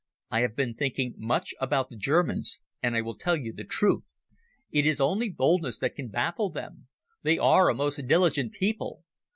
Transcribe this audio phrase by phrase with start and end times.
[0.31, 4.01] I have been thinking much about the Germans, and I will tell you the truth.
[4.71, 6.87] It is only boldness that can baffle them.
[7.21, 9.03] They are a most diligent people.